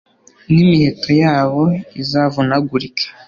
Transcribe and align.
n'imiheto 0.53 1.09
yabo 1.23 1.63
izavunagurike 2.01 3.05